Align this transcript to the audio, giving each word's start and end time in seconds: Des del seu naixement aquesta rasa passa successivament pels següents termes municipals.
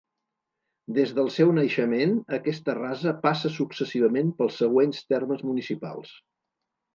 Des 0.97 1.11
del 1.17 1.27
seu 1.35 1.51
naixement 1.57 2.15
aquesta 2.37 2.75
rasa 2.79 3.13
passa 3.27 3.53
successivament 3.59 4.33
pels 4.41 4.59
següents 4.63 5.05
termes 5.15 5.45
municipals. 5.51 6.17